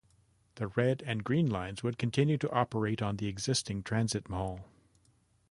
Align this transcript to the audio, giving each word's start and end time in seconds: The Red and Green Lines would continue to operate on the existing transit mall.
The 0.55 0.65
Red 0.69 1.03
and 1.05 1.23
Green 1.23 1.45
Lines 1.47 1.83
would 1.83 1.99
continue 1.99 2.39
to 2.39 2.49
operate 2.51 3.03
on 3.03 3.17
the 3.17 3.27
existing 3.27 3.83
transit 3.83 4.27
mall. 4.29 4.61